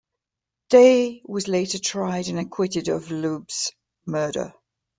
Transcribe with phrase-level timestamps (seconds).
[0.71, 3.71] Day was later tried and acquitted of Loeb's
[4.07, 4.51] murder.